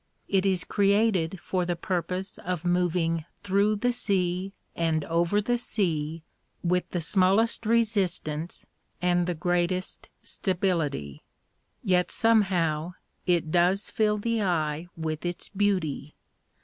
It 0.27 0.47
is 0.47 0.63
created 0.63 1.39
for 1.39 1.63
the 1.63 1.75
purpose 1.75 2.39
of 2.39 2.65
moving 2.65 3.23
through 3.43 3.75
the 3.75 3.91
sea 3.91 4.51
and 4.75 5.05
over 5.05 5.39
the 5.41 5.59
sea 5.59 6.23
with 6.63 6.89
the 6.89 6.99
smallest 6.99 7.67
resistance 7.67 8.65
and 8.99 9.27
the 9.27 9.35
greatest 9.35 10.09
stability; 10.23 11.21
yet, 11.83 12.09
somehow, 12.11 12.93
it 13.27 13.51
does 13.51 13.91
fill 13.91 14.17
the 14.17 14.41
eye 14.41 14.87
with 14.97 15.23
its 15.23 15.49
beauty. 15.49 16.15